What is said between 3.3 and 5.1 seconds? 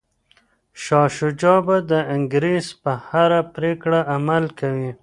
پریکړه عمل کوي.